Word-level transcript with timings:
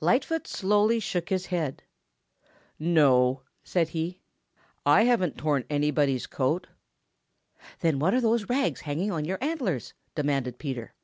Lightfoot 0.00 0.48
slowly 0.48 0.98
shook 0.98 1.28
his 1.28 1.46
head. 1.46 1.84
"No," 2.80 3.42
said 3.62 3.90
he, 3.90 4.20
"I 4.84 5.04
haven't 5.04 5.38
torn 5.38 5.64
anybody's 5.70 6.26
coat." 6.26 6.66
"Then 7.78 8.00
what 8.00 8.12
are 8.12 8.20
those 8.20 8.48
rags 8.48 8.80
hanging 8.80 9.12
on 9.12 9.24
your 9.24 9.38
antlers?" 9.40 9.94
demanded 10.16 10.58
Peter. 10.58 10.94